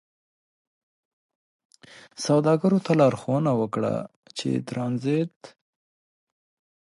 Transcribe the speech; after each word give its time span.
سوداګرو 2.25 2.77
ته 2.85 2.91
لارښوونه 2.99 3.51
وکړه 3.61 3.93
چې 4.37 4.49
ترانزیت 4.69 5.37